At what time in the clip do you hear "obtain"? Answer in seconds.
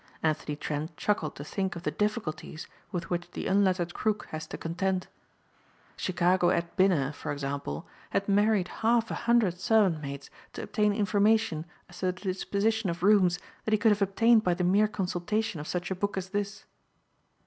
10.63-10.91